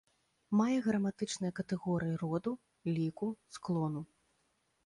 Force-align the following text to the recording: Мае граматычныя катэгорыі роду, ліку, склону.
Мае 0.59 0.77
граматычныя 0.85 1.51
катэгорыі 1.59 2.15
роду, 2.23 2.51
ліку, 2.97 3.27
склону. 3.59 4.01